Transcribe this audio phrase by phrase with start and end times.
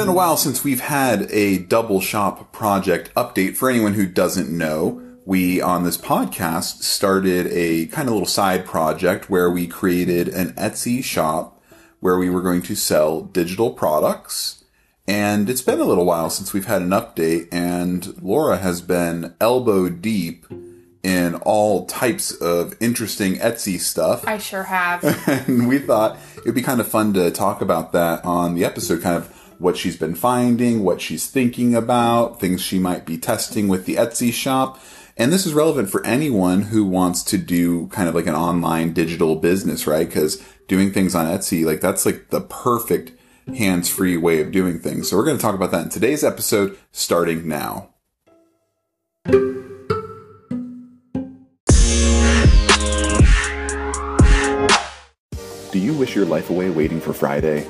[0.00, 3.54] been a while since we've had a double shop project update.
[3.54, 8.64] For anyone who doesn't know, we on this podcast started a kind of little side
[8.64, 11.62] project where we created an Etsy shop
[11.98, 14.64] where we were going to sell digital products.
[15.06, 19.34] And it's been a little while since we've had an update, and Laura has been
[19.38, 20.46] elbow deep
[21.02, 24.26] in all types of interesting Etsy stuff.
[24.26, 25.04] I sure have.
[25.48, 28.64] and we thought it would be kind of fun to talk about that on the
[28.64, 33.18] episode, kind of what she's been finding, what she's thinking about, things she might be
[33.18, 34.80] testing with the Etsy shop.
[35.18, 38.94] And this is relevant for anyone who wants to do kind of like an online
[38.94, 40.08] digital business, right?
[40.08, 43.12] Because doing things on Etsy, like that's like the perfect
[43.54, 45.10] hands free way of doing things.
[45.10, 47.90] So we're going to talk about that in today's episode, starting now.
[55.70, 57.66] Do you wish your life away waiting for Friday?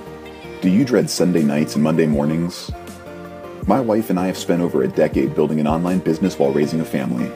[0.60, 2.71] Do you dread Sunday nights and Monday mornings?
[3.66, 6.80] My wife and I have spent over a decade building an online business while raising
[6.80, 7.30] a family.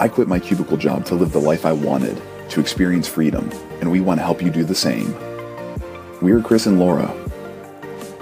[0.00, 3.90] I quit my cubicle job to live the life I wanted, to experience freedom, and
[3.90, 5.14] we want to help you do the same.
[6.22, 7.12] We're Chris and Laura.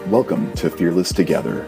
[0.08, 1.64] Welcome to Fearless Together.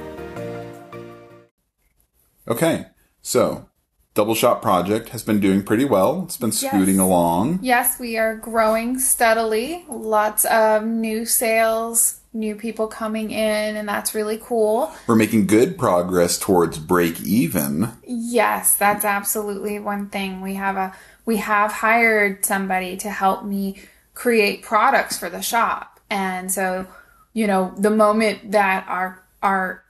[2.49, 2.87] Okay,
[3.23, 3.69] so
[4.15, 6.23] Double Shot Project has been doing pretty well.
[6.25, 7.05] It's been scooting Yes.
[7.05, 7.59] along.
[7.63, 9.85] yes, we are growing steadily.
[9.89, 14.93] Lots of new sales, new people coming in, and that's really cool.
[15.07, 17.93] We're making good progress towards break even.
[18.07, 20.41] Yes, that's absolutely one thing.
[20.41, 23.81] We have a we have hired somebody to help me
[24.13, 26.01] create products for the shop.
[26.11, 26.87] And so,
[27.33, 29.85] you know, the moment that our our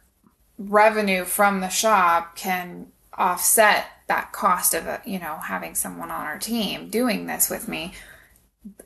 [0.59, 6.27] revenue from the shop can offset that cost of, uh, you know, having someone on
[6.27, 7.95] our team doing this with me,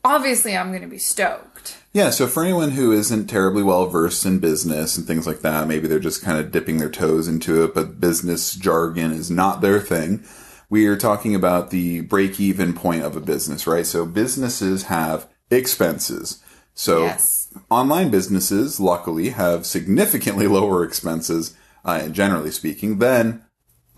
[0.04, 1.76] obviously I'm going to be stoked.
[1.92, 5.66] Yeah, so for anyone who isn't terribly well versed in business and things like that,
[5.66, 9.60] maybe they're just kind of dipping their toes into it, but business jargon is not
[9.60, 10.22] their thing.
[10.70, 13.86] We are talking about the break even point of a business, right?
[13.86, 16.42] So businesses have expenses.
[16.74, 17.48] So Yes.
[17.70, 21.54] online businesses, luckily, have significantly lower expenses,
[21.84, 23.42] uh, generally speaking, than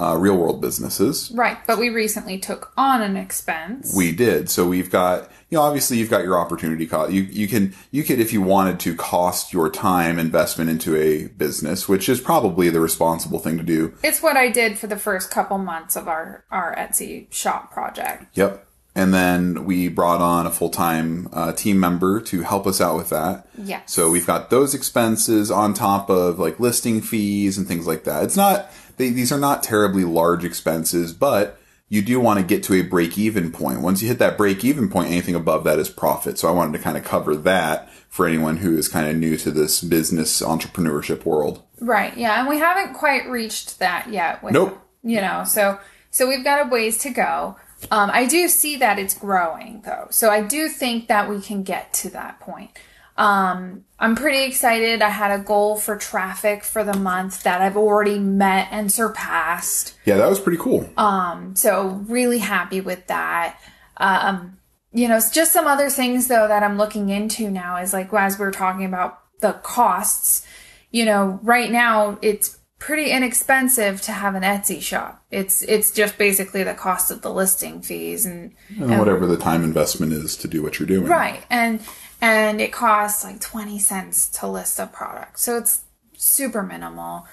[0.00, 1.30] uh, real world businesses.
[1.34, 3.94] Right, but we recently took on an expense.
[3.94, 4.48] We did.
[4.48, 7.12] So we've got, you know, obviously you've got your opportunity cost.
[7.12, 11.26] You, you can, you could, if you wanted to cost your time investment into a
[11.26, 13.94] business, which is probably the responsible thing to do.
[14.02, 18.36] It's what I did for the first couple months of our our Etsy shop project.
[18.36, 18.66] Yep.
[18.94, 22.96] And then we brought on a full time uh, team member to help us out
[22.96, 23.46] with that.
[23.56, 23.92] Yes.
[23.92, 28.24] So we've got those expenses on top of like listing fees and things like that.
[28.24, 28.68] It's not,
[29.00, 32.82] they, these are not terribly large expenses, but you do want to get to a
[32.82, 33.80] break even point.
[33.80, 36.38] Once you hit that break even point, anything above that is profit.
[36.38, 39.36] So I wanted to kind of cover that for anyone who is kind of new
[39.38, 41.62] to this business entrepreneurship world.
[41.80, 42.16] Right.
[42.16, 44.42] Yeah, and we haven't quite reached that yet.
[44.42, 44.80] With, Nope.
[45.02, 45.80] You know, so
[46.10, 47.56] so we've got a ways to go.
[47.90, 51.62] Um, I do see that it's growing though, so I do think that we can
[51.62, 52.70] get to that point.
[53.20, 55.02] Um, I'm pretty excited.
[55.02, 59.94] I had a goal for traffic for the month that I've already met and surpassed.
[60.06, 60.88] Yeah, that was pretty cool.
[60.96, 63.60] Um, So really happy with that.
[63.98, 64.58] Um,
[64.92, 68.12] you know, it's just some other things though that I'm looking into now is like
[68.14, 70.46] as we're talking about the costs,
[70.90, 75.22] you know, right now it's pretty inexpensive to have an Etsy shop.
[75.30, 79.62] It's it's just basically the cost of the listing fees and and whatever the time
[79.62, 81.06] investment is to do what you're doing.
[81.06, 81.80] right and
[82.20, 85.38] and it costs like 20 cents to list a product.
[85.38, 85.82] So it's
[86.16, 87.26] super minimal.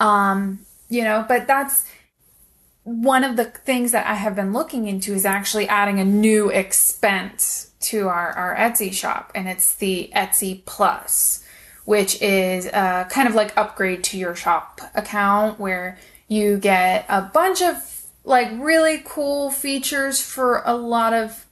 [0.00, 1.86] Um, you know, but that's
[2.84, 6.50] one of the things that I have been looking into is actually adding a new
[6.50, 11.44] expense to our, our Etsy shop, and it's the Etsy Plus,
[11.86, 17.22] which is a kind of like upgrade to your shop account where you get a
[17.22, 17.76] bunch of
[18.24, 21.43] like really cool features for a lot of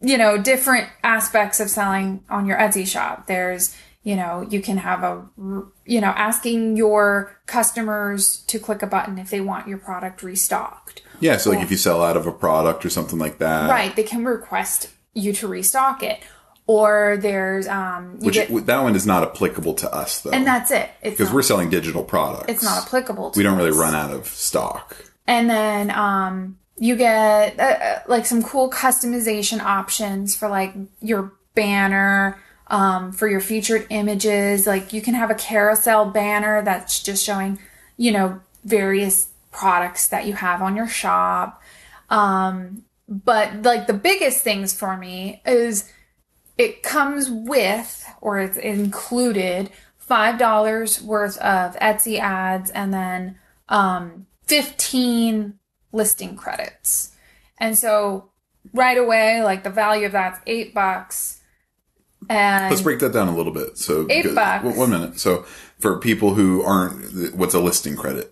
[0.00, 3.26] you know different aspects of selling on your Etsy shop.
[3.26, 5.26] There's you know you can have a
[5.84, 11.02] you know asking your customers to click a button if they want your product restocked.
[11.20, 13.70] Yeah, so like if you sell out of a product or something like that.
[13.70, 16.20] Right, they can request you to restock it.
[16.66, 20.30] Or there's um you Which get that one is not applicable to us though.
[20.30, 20.88] and that's it.
[21.02, 22.46] It's because we're selling digital products.
[22.48, 24.96] it's not applicable to We don't really run out of stock.
[25.26, 31.32] And then um, you get uh, uh, like some cool customization options for like your
[31.54, 34.66] banner, um, for your featured images.
[34.66, 37.58] Like you can have a carousel banner that's just showing,
[37.96, 41.62] you know, various products that you have on your shop.
[42.10, 45.90] Um, but like the biggest things for me is
[46.58, 53.38] it comes with or it's included five dollars worth of Etsy ads and then
[53.68, 55.58] um, fifteen
[55.94, 57.12] listing credits.
[57.58, 58.30] And so
[58.72, 61.40] right away, like the value of that's eight bucks.
[62.28, 63.76] And Let's break that down a little bit.
[63.76, 64.76] So, Eight because- bucks.
[64.76, 65.20] one- minute.
[65.20, 65.44] So,
[65.78, 68.30] for people who aren't, what's a listing credit?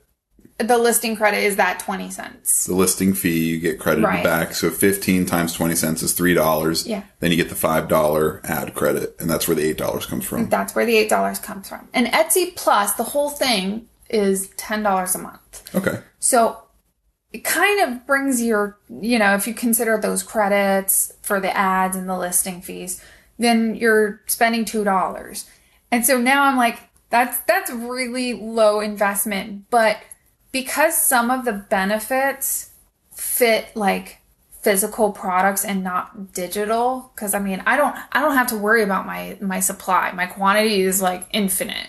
[0.58, 2.66] the listing credit is that twenty cents.
[2.66, 4.22] The listing fee you get credited Right.
[4.22, 4.54] back.
[4.54, 6.86] So, fifteen times twenty cents is three dollars.
[6.86, 7.02] Yeah.
[7.20, 10.24] Then you get the five dollar ad credit, and that's where the eight dollars comes
[10.24, 10.48] from.
[10.48, 11.88] That's where the eight dollars comes from.
[11.92, 15.74] And Etsy Plus, the whole thing is ten dollars a month.
[15.74, 16.00] Okay.
[16.20, 16.61] So
[17.32, 21.96] it kind of brings your, you know, if you consider those credits for the ads
[21.96, 23.02] and the listing fees,
[23.38, 25.48] then you're spending two dollars.
[25.90, 26.78] And so now I'm like,
[27.10, 29.70] that's that's really low investment.
[29.70, 29.98] But
[30.52, 32.70] because some of the benefits
[33.12, 34.18] fit like
[34.60, 38.82] physical products and not digital, because I mean I don't I don't have to worry
[38.82, 40.12] about my my supply.
[40.12, 41.88] My quantity is like infinite.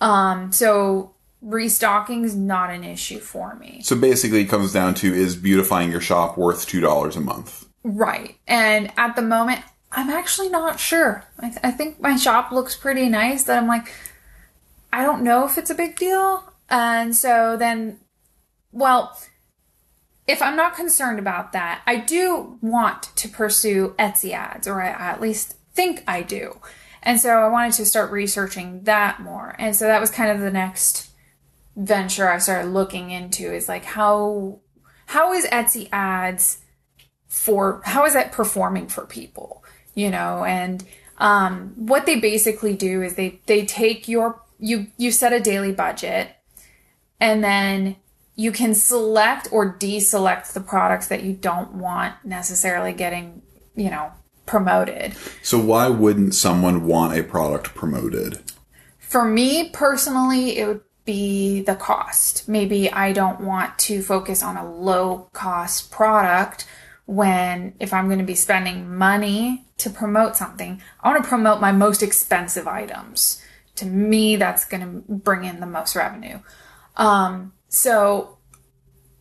[0.00, 3.80] Um so restocking is not an issue for me.
[3.82, 7.66] So basically, it comes down to is beautifying your shop worth two dollars a month?
[7.84, 8.36] Right.
[8.46, 9.62] And at the moment,
[9.92, 11.24] I'm actually not sure.
[11.38, 13.92] I, th- I think my shop looks pretty nice that I'm like,
[14.92, 16.52] I don't know if it's a big deal.
[16.68, 18.00] And so then,
[18.72, 19.18] well,
[20.26, 24.88] if I'm not concerned about that, I do want to pursue Etsy ads, or I,
[24.88, 26.60] I at least think I do.
[27.02, 29.56] And so I wanted to start researching that more.
[29.58, 31.07] And so that was kind of the next
[31.78, 34.58] venture I started looking into is like how
[35.06, 36.58] how is Etsy ads
[37.28, 39.62] for how is that performing for people
[39.94, 40.84] you know and
[41.18, 45.70] um, what they basically do is they they take your you you set a daily
[45.70, 46.30] budget
[47.20, 47.96] and then
[48.34, 53.40] you can select or deselect the products that you don't want necessarily getting
[53.76, 54.10] you know
[54.46, 58.40] promoted So why wouldn't someone want a product promoted?
[58.98, 62.46] for me personally it would be the cost.
[62.46, 66.66] Maybe i don't want to focus on a low cost product
[67.06, 71.62] when if i'm going to be spending money to promote something i want to promote
[71.62, 73.42] my most expensive items.
[73.76, 76.40] To me that's going to bring in the most revenue.
[76.96, 78.36] Um, so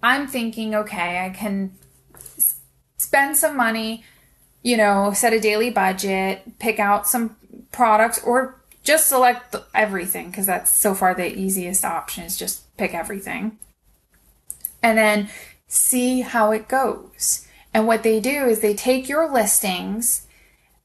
[0.04, 1.72] i'm thinking okay i can
[2.98, 4.04] spend some money
[4.62, 7.38] you know set a daily budget pick out some
[7.72, 12.94] products or just select everything because that's so far the easiest option is just pick
[12.94, 13.58] everything
[14.82, 15.30] and then
[15.68, 20.26] see how it goes and what they do is they take your listings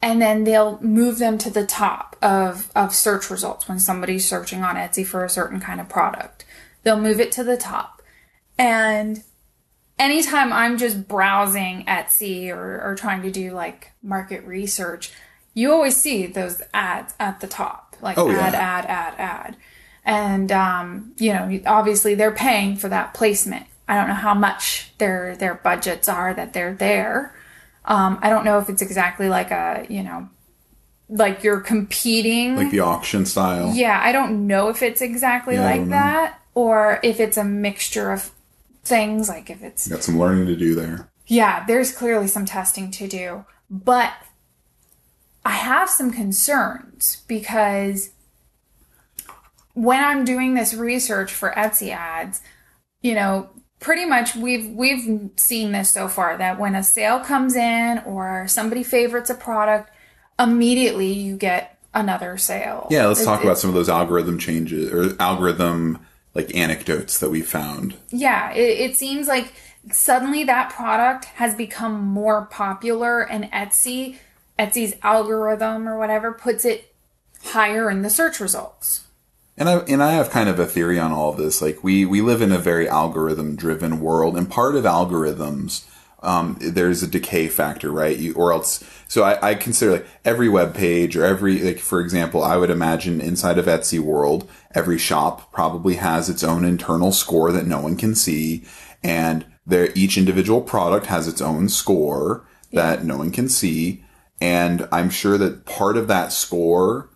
[0.03, 4.63] and then they'll move them to the top of, of search results when somebody's searching
[4.65, 6.45] on Etsy for a certain kind of product.
[6.83, 8.03] They'll move it to the top.
[8.59, 9.23] And
[9.99, 15.13] anytime I'm just browsing Etsy or, or trying to do like market research,
[15.55, 18.39] you always see those ads at the top, like Oh, yeah.
[18.41, 19.57] ad, ad, ad, ad.
[20.05, 23.67] And, um, you know, obviously they're paying for that placement.
[23.89, 27.35] I don't know how much their, their budgets are that they're there.
[27.85, 30.29] Um, I don't know if it's exactly like a, you know,
[31.09, 32.57] like you're competing.
[32.57, 33.73] Like the auction style?
[33.75, 38.13] Yeah, I don't know if it's exactly Yeah, like that or if it's a mixture
[38.13, 38.31] of
[38.85, 41.09] things, like if it's Got some learning to do there.
[41.27, 44.13] yeah, there's clearly some testing to do, but
[45.45, 48.11] I have some concerns because
[49.75, 52.41] when I'm doing this research for Etsy ads,
[53.01, 57.57] you know, pretty much we've we've seen this so far that when a sale comes
[57.57, 59.91] in or somebody favorites a product,
[60.39, 62.87] immediately you get another sale.
[62.91, 65.99] Yeah, let's It- talk about some of those algorithm changes or algorithm
[66.35, 67.95] like anecdotes that we found.
[68.11, 69.53] yeah, it, it seems like
[69.91, 74.17] suddenly that product has become more popular and Etsy,
[74.59, 76.95] Etsy's algorithm or whatever puts it
[77.47, 79.07] higher in the search results.
[79.57, 81.61] And I and I have kind of a theory on all of this.
[81.61, 85.87] Like we we live in a very algorithm driven world, and part of algorithms,
[86.23, 88.17] um, there's a decay factor, right?
[88.17, 92.01] You, or else, so I, I consider like every web page or every like for
[92.01, 97.13] example, I would imagine inside of Etsy world, every shop probably has its own internal
[97.13, 98.65] score that no one can see,
[99.03, 104.02] and there each individual product has its own score that no one can see,
[104.43, 107.09] and I'm sure that part of that score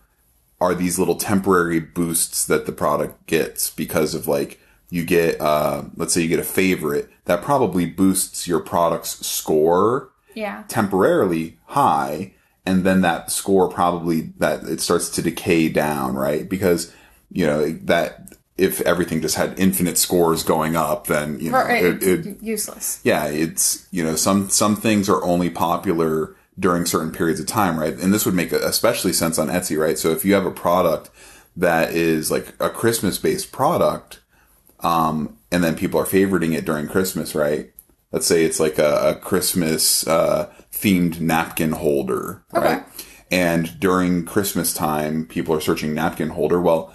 [0.61, 5.83] are these little temporary boosts that the product gets because of like you get uh
[5.97, 10.63] let's say you get a favorite that probably boosts your product's score Yeah.
[10.69, 12.33] temporarily high
[12.65, 16.93] and then that score probably that it starts to decay down right because
[17.33, 21.85] you know that if everything just had infinite scores going up then you know Right,
[21.85, 23.01] it, it's it useless.
[23.05, 27.79] yeah, it's you know some some things are only popular during certain periods of time,
[27.79, 27.95] right?
[27.95, 29.99] And this would make especially sense on Etsy, right?
[29.99, 31.11] So if you have a product
[31.57, 34.21] that is like a Christmas based product,
[34.81, 37.73] um, and then people are favoriting it during Christmas, right?
[38.13, 42.85] Let's say it's like a, a Christmas uh, themed napkin holder, right?
[43.31, 46.61] And during Christmas time, people are searching napkin holder.
[46.61, 46.95] Well,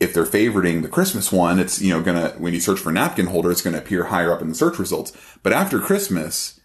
[0.00, 3.26] if they're favoriting the Christmas one, it's, you know, gonna, when you search for napkin
[3.26, 5.12] holder, it's gonna appear higher up in the search results.
[5.42, 6.57] But after Christmas,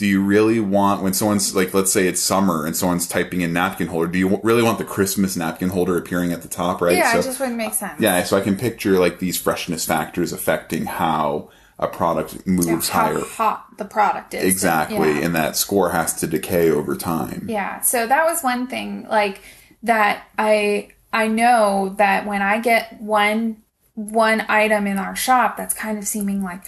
[0.00, 3.52] do you really want, when someone's like, let's say it's summer and someone's typing in
[3.52, 6.96] napkin holder, do you really want the Christmas napkin holder appearing at the top, right?
[6.96, 8.00] Yeah, So- it just wouldn't make sense.
[8.00, 13.08] yeah, so I can picture like these freshness factors affecting how a product moves How
[13.08, 13.20] higher.
[13.20, 14.42] hot the product is.
[14.44, 14.96] Exactly.
[15.12, 15.24] Yeah.
[15.26, 17.44] And that score has to decay over time.
[17.46, 17.80] Yeah.
[17.82, 19.42] So that was one thing like
[19.82, 23.58] that I I know that when I get one
[23.94, 26.64] one item in our shop that's kind of seeming like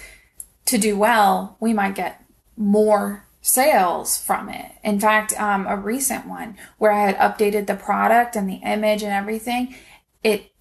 [0.66, 2.21] to do well, we might get
[2.62, 4.72] more sales from it.
[4.84, 9.02] In fact, um, a recent one where I had updated the product and the image
[9.02, 9.74] and everything,
[10.22, 10.52] it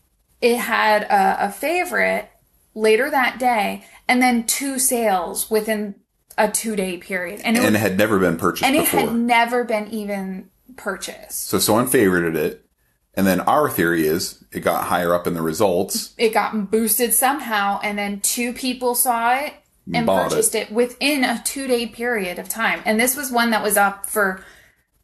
[0.41, 2.29] it had a, a favorite
[2.73, 5.95] later that day, and then two sales within
[6.37, 9.13] a two day period, and it, And it had never been purchased and it had
[9.13, 11.45] never been even purchased.
[11.45, 12.65] so someone favorited it.
[13.13, 16.13] And then our theory is it got higher up in the results.
[16.17, 19.53] It got boosted somehow, and then two people saw it
[19.93, 20.71] and purchased it.
[20.71, 22.81] within a two day period of time.
[22.85, 24.43] And this was one that was up for,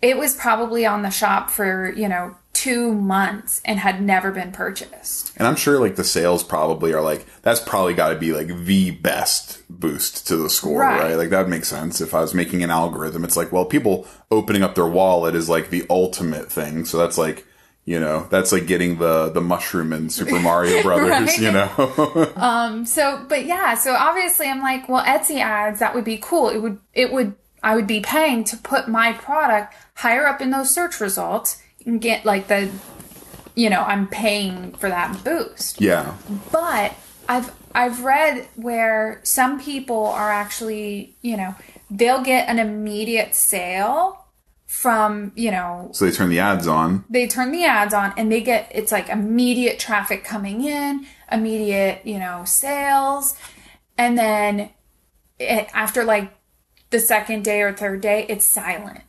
[0.02, 4.52] it was probably on the shop for, you know, two months and had never been
[4.52, 5.32] purchased.
[5.38, 8.48] And I'm sure like the sales probably are like, that's probably got to be like
[8.66, 11.00] the best boost to the score, Right.
[11.02, 11.16] right.
[11.16, 13.24] Like that would make sense if I was making an algorithm.
[13.24, 16.86] It's like, well, people opening up their wallet is like the ultimate thing.
[16.86, 17.46] So that's like,
[17.88, 21.40] you know, that's like getting the, the mushroom in Super Mario Brothers, Right.
[21.40, 22.34] you know?
[22.36, 26.50] Um so, but yeah, so obviously I'm like, well, Etsy ads, that would be cool.
[26.50, 30.52] It would, it would, I would be paying to put my product higher up in
[30.52, 32.70] those search results and get like the,
[33.56, 35.80] you know, I'm paying for that boost.
[35.82, 36.16] yeah.
[36.52, 36.94] But
[37.30, 41.56] I've I've read where some people are actually, you know,
[41.90, 44.26] they'll get an immediate sale
[44.68, 47.06] from, you know, So they turn the ads on.
[47.10, 52.02] they turn the ads on and they get it's like immediate traffic coming in, immediate,
[52.06, 53.36] you know, sales.
[53.98, 54.70] And then
[55.40, 56.32] it, after like
[56.90, 59.02] the second day or third day, it's silent.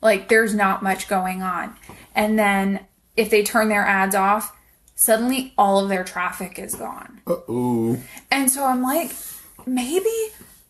[0.00, 1.76] Like there's not much going on.
[2.14, 4.56] And then if they turn their ads off,
[4.94, 7.20] suddenly all of their traffic is gone.
[7.28, 8.00] Ooh.
[8.30, 9.12] And so I'm like,
[9.66, 10.10] maybe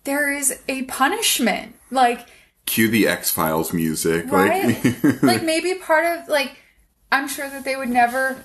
[0.02, 1.76] there is a punishment.
[1.93, 2.26] Like,
[2.71, 4.31] Cue the X Files music.
[4.31, 4.85] right?
[4.85, 6.57] Like, like maybe part of like
[7.11, 8.45] I'm sure that they would never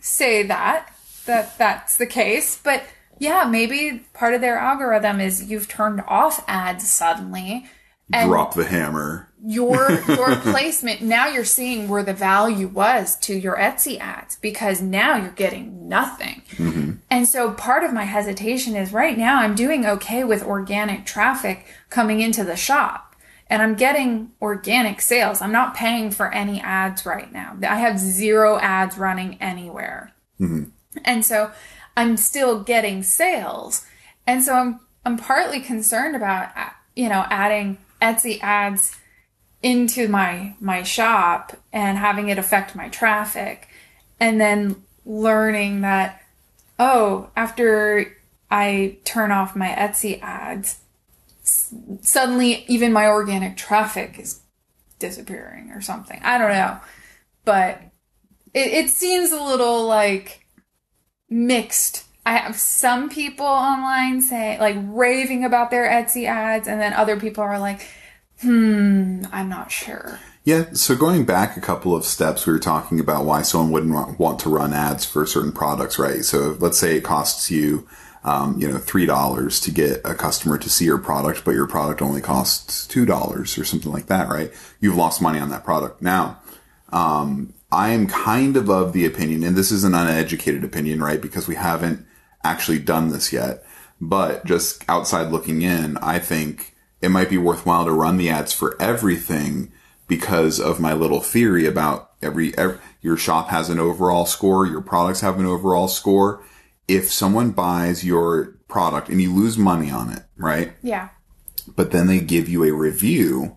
[0.00, 0.94] say that
[1.26, 2.84] that that's the case, but
[3.18, 7.66] yeah, maybe part of their algorithm is you've turned off ads suddenly
[8.10, 9.28] and drop the hammer.
[9.44, 14.80] your your placement now you're seeing where the value was to your Etsy ads because
[14.80, 16.42] now you're getting nothing.
[16.52, 16.92] Mm-hmm.
[17.10, 21.66] And so part of my hesitation is right now I'm doing okay with organic traffic
[21.90, 23.05] coming into the shop
[23.48, 25.40] and I'm getting organic sales.
[25.40, 27.56] I'm not paying for any ads right now.
[27.62, 30.12] I have zero ads running anywhere.
[30.40, 30.70] Mm-hmm.
[31.04, 31.52] And so
[31.96, 33.84] I'm still getting sales.
[34.26, 36.50] And so I'm I'm partly concerned about
[36.96, 38.96] you know adding Etsy ads
[39.62, 43.68] into my my shop and having it affect my traffic
[44.18, 46.22] and then learning that
[46.78, 48.16] oh after
[48.50, 50.80] I turn off my Etsy ads
[52.00, 54.40] suddenly even my organic traffic is
[54.98, 56.20] disappearing or something.
[56.22, 56.78] I don't know.
[57.44, 57.80] But
[58.54, 60.46] it, it seems a little like
[61.28, 62.04] mixed.
[62.24, 67.18] I have some people online say like raving about their Etsy ads, and then other
[67.18, 67.86] people are like,
[68.40, 70.18] hmm, I'm not sure.
[70.44, 74.20] Yeah, so going back a couple of steps, we were talking about why someone wouldn't
[74.20, 76.24] want to run ads for certain products, right?
[76.24, 77.88] So let's say it costs you,
[78.26, 81.68] um, you know, three dollars to get a customer to see your product, but your
[81.68, 84.52] product only costs two dollars or something like that, right?
[84.80, 86.02] You've lost money on that product.
[86.02, 86.40] Now,
[86.92, 91.22] um, I am kind of of the opinion, and this is an uneducated opinion, right?
[91.22, 92.04] Because we haven't
[92.42, 93.64] actually done this yet,
[94.00, 98.52] but just outside looking in, I think it might be worthwhile to run the ads
[98.52, 99.72] for everything
[100.08, 104.80] because of my little theory about every, every your shop has an overall score, your
[104.80, 106.42] products have an overall score.
[106.88, 110.72] If someone buys your product and you lose money on it, right?
[110.82, 111.08] Yeah.
[111.76, 113.56] but then they give you a review,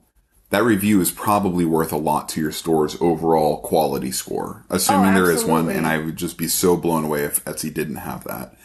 [0.49, 5.13] that review is probably worth a lot to your store's overall quality score, assuming Oh,
[5.13, 5.69] there is one.
[5.69, 8.55] And I would just be so blown away if Etsy didn't have that.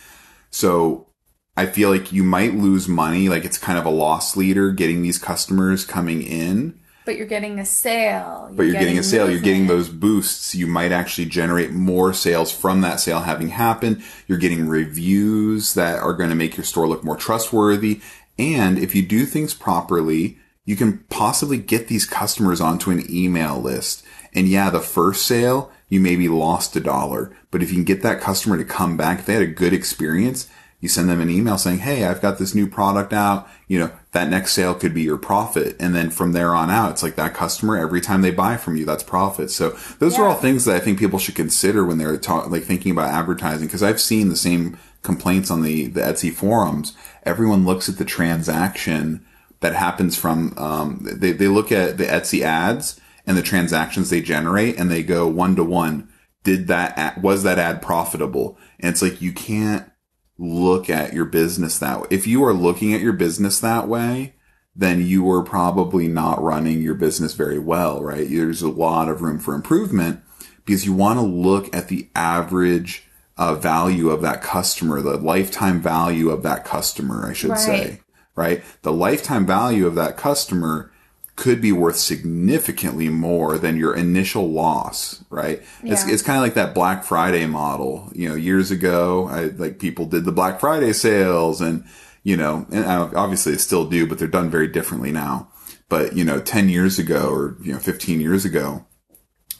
[0.50, 1.08] So
[1.56, 3.28] I feel like you might lose money.
[3.28, 6.80] Like it's kind of a loss leader getting these customers coming in.
[7.04, 8.50] But you're getting a sale.
[8.54, 9.30] but you're getting a sale.
[9.30, 10.54] You're getting those boosts.
[10.54, 14.02] You might actually generate more sales from that sale having happened.
[14.26, 18.00] You're getting reviews that are going to make your store look more trustworthy.
[18.38, 23.60] And if you do things properly, you can possibly get these customers onto an email
[23.60, 24.04] list.
[24.32, 27.36] And yeah, the first sale, you maybe lost a dollar.
[27.50, 29.72] But if you can get that customer to come back, if they had a good
[29.72, 30.48] experience,
[30.84, 33.48] you send them an email saying, Hey, I've got this new product out.
[33.68, 35.76] You know, that next sale could be your profit.
[35.80, 38.76] And then from there on out, it's like that customer, every time they buy from
[38.76, 39.50] you, that's profit.
[39.50, 42.64] So those are all things that I think people should consider when they're talk, like
[42.64, 43.66] thinking about advertising.
[43.66, 46.94] Cause I've seen the same complaints on the, the Etsy forums.
[47.22, 49.24] Everyone looks at the transaction
[49.60, 54.20] that happens from, um, they, they look at the Etsy ads and the transactions they
[54.20, 56.10] generate and they go one to one.
[56.42, 58.58] Did that, ad, was that ad profitable?
[58.80, 59.90] And it's like, you can't,
[60.38, 62.08] look at your business that way.
[62.10, 64.34] If you are looking at your business that way,
[64.76, 68.28] then you are probably not running your business very well, right?
[68.28, 70.20] There's a lot of room for improvement
[70.64, 73.04] because you want to look at the average
[73.36, 77.58] uh, value of that customer, the lifetime value of that customer, I should Right.
[77.58, 78.00] say,
[78.34, 78.64] right?
[78.82, 80.90] The lifetime value of that customer
[81.36, 85.62] could be worth significantly more than your initial loss, right?
[85.82, 86.12] It's, Yeah.
[86.12, 88.10] it's kind of like that Black Friday model.
[88.14, 91.84] You know, years ago, I, like people did the Black Friday sales and,
[92.22, 95.48] you know, and uh, obviously they still do, but they're done very differently now.
[95.88, 98.86] But, you know, 10 years ago or, you know, 15 years ago,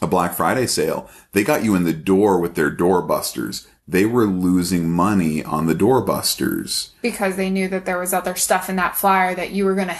[0.01, 3.67] a Black Friday sale, they got you in the door with their doorbusters.
[3.87, 6.89] They were losing money on the doorbusters.
[7.01, 9.89] because they knew that there was other stuff in that flyer that you were going
[9.89, 9.97] to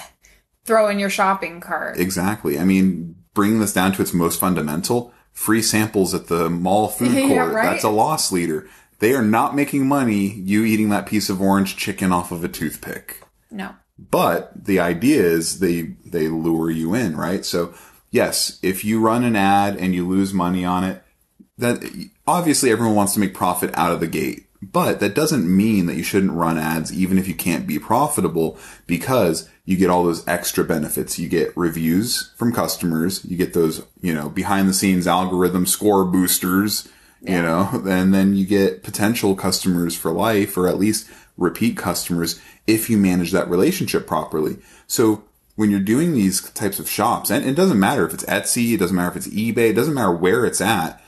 [0.65, 1.97] throw in your shopping cart.
[1.99, 2.59] Exactly.
[2.59, 7.11] I mean, bringing this down to its most fundamental, free samples at the mall food
[7.11, 7.29] court.
[7.31, 7.63] Yeah, right?
[7.71, 8.67] That's a loss leader.
[8.99, 12.47] They are not making money you eating that piece of orange chicken off of a
[12.49, 13.21] toothpick.
[13.51, 13.75] no.
[13.97, 17.45] But the idea is they they lure you in, right?
[17.45, 17.73] So
[18.11, 21.01] yes, if you run an ad and you lose money on it,
[21.57, 21.81] that
[22.27, 24.44] obviously everyone wants to make profit out of the gate.
[24.61, 28.57] But that doesn't mean that you shouldn't run ads even if you can't be profitable
[28.87, 31.19] because you get all those extra benefits.
[31.19, 36.05] You get reviews from customers, you get those, you know, behind the scenes algorithm score
[36.05, 36.87] boosters,
[37.21, 42.39] you know, and then you get potential customers for life or at least repeat customers
[42.65, 44.57] if you manage that relationship properly.
[44.87, 45.23] So
[45.55, 48.77] when you're doing these types of shops, and it doesn't matter if it's Etsy, it
[48.77, 51.01] doesn't matter if it's eBay, it doesn't matter where it's at,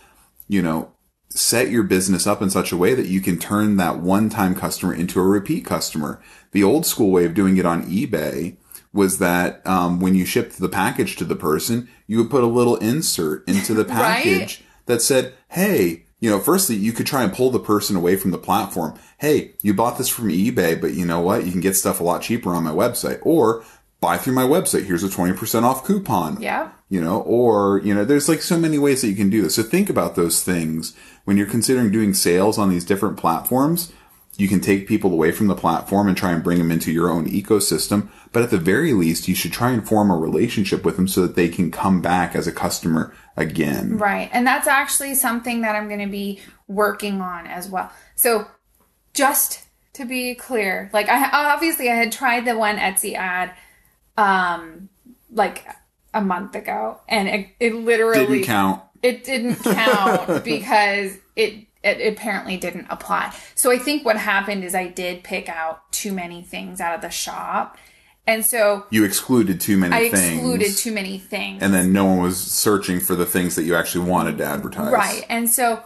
[0.47, 0.91] you know,
[1.37, 4.55] set your business up in such a way that you can turn that one time
[4.55, 6.21] customer into a repeat customer.
[6.51, 8.57] The old school way of doing it on eBay
[8.93, 12.47] was that um, when you shipped the package to the person, you would put a
[12.47, 14.23] little insert into the Right?
[14.23, 18.15] package that said, Hey, you know, firstly, you could try and pull the person away
[18.15, 18.97] from the platform.
[19.19, 21.45] Hey, you bought this from eBay, but you know what?
[21.45, 23.63] You can get stuff a lot cheaper on my website or
[23.99, 24.85] buy through my website.
[24.85, 26.69] Here's a 20% off coupon Yeah.
[26.89, 29.55] you know, or, you know, there's like so many ways that you can do this.
[29.55, 30.93] So think about those things
[31.25, 33.91] when you're considering doing sales on these different platforms.
[34.37, 37.09] You can take people away from the platform and try and bring them into your
[37.09, 38.09] own ecosystem.
[38.31, 41.23] But at the very least, you should try and form a relationship with them so
[41.23, 43.97] that they can come back as a customer again.
[43.97, 44.29] Right.
[44.31, 47.91] And that's actually something that I'm going to be working on as well.
[48.15, 48.45] So
[49.15, 53.53] just to be clear, like I obviously I had tried the one Etsy ad
[54.17, 54.89] um
[55.31, 55.65] like
[56.13, 58.81] a month ago and it, it literally Didn't count.
[59.03, 63.33] it didn't count because it it apparently didn't apply.
[63.55, 67.01] So I think what happened is I did pick out too many things out of
[67.01, 67.77] the shop.
[68.25, 70.33] And so You excluded too many I things.
[70.33, 71.61] excluded too many things.
[71.63, 74.91] and then no one was searching for the things that you actually wanted to advertise.
[74.91, 75.25] Right.
[75.29, 75.81] And so,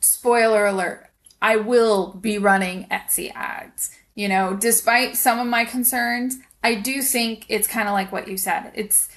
[0.00, 1.06] spoiler alert,
[1.42, 3.90] I will be running Etsy ads.
[4.14, 8.26] You know, despite some of my concerns, I do think it's kind of like what
[8.26, 8.72] you said.
[8.74, 9.08] It's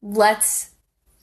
[0.00, 0.70] let's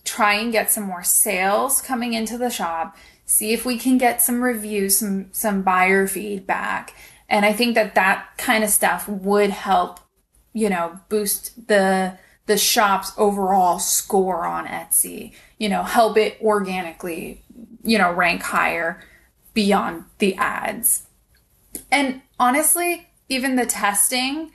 [0.04, 4.22] try and get some more sales coming into the shop, see if we can get
[4.22, 6.94] some reviews, some some buyer feedback.
[7.30, 10.02] And I think that that kind of stuff would help,
[10.52, 17.42] you know, boost the the shop's overall score on Etsy, you know, help it organically,
[17.84, 19.02] you know, rank higher
[19.54, 21.08] beyond the ads.
[21.90, 24.52] And honestly, even the testing,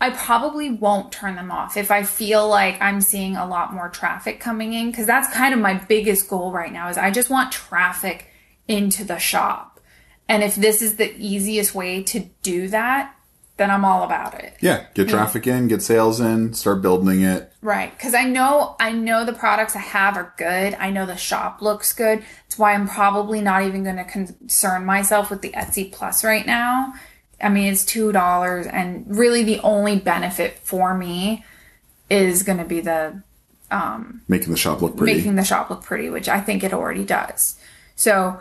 [0.00, 3.90] I probably won't turn them off if I feel like I'm seeing a lot more
[3.90, 7.28] traffic coming in because that's kind of my biggest goal right now is I just
[7.28, 8.26] want traffic
[8.66, 9.80] into the shop.
[10.26, 13.14] And if this is the easiest way to do that,
[13.58, 14.56] then I'm all about it.
[14.60, 14.86] Yeah.
[14.94, 17.52] Get traffic in, get sales in, start building it.
[17.60, 20.72] Right, because I know I know the products I have are good.
[20.74, 22.24] I know the shop looks good.
[22.44, 26.46] That's why I'm probably not even going to concern myself with the Etsy Plus right
[26.46, 26.94] now.
[27.42, 31.44] I mean, it's two dollars, and really the only benefit for me
[32.10, 33.22] is going to be the
[33.70, 35.14] um, Making the shop look pretty.
[35.16, 37.58] making the shop look pretty, which I think it already does.
[37.94, 38.40] So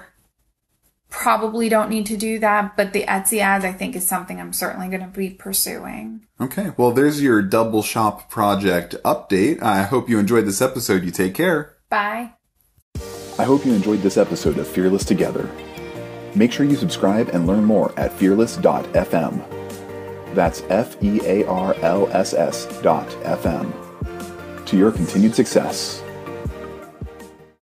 [1.11, 4.53] probably don't need to do that, but the Etsy ads I think is something I'm
[4.53, 6.25] certainly going to be pursuing.
[6.39, 6.71] okay.
[6.77, 9.61] Well, there's your double shop project update.
[9.61, 11.03] I hope you enjoyed this episode.
[11.03, 11.75] You take care.
[11.89, 12.33] Bye.
[13.39, 15.49] I hope you enjoyed this episode of Fearless Together.
[16.35, 19.43] Make sure you subscribe and learn more at fearless.fm.
[20.35, 23.73] That's F E A R L S S dot FM.
[24.65, 26.03] To your continued success.